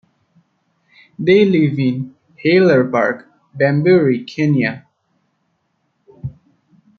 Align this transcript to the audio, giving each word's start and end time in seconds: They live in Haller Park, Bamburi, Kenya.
They 1.19 1.45
live 1.45 1.77
in 1.77 2.15
Haller 2.43 2.85
Park, 2.89 3.27
Bamburi, 3.55 4.25
Kenya. 4.25 4.87